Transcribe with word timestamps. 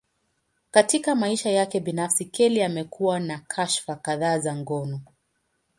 Katika 0.71 1.15
maisha 1.15 1.49
yake 1.51 1.79
binafsi, 1.79 2.25
Kelly 2.25 2.63
amekuwa 2.63 3.19
na 3.19 3.39
kashfa 3.39 3.95
kadhaa 3.95 4.39
za 4.39 4.55
ngono. 4.55 5.01